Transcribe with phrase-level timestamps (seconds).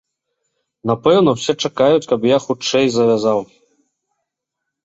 [0.91, 3.39] Напэўна, усе чакаюць, каб я хутчэй завязаў.